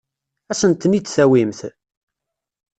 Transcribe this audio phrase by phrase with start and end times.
[0.51, 1.59] Ad asen-ten-id-tawimt?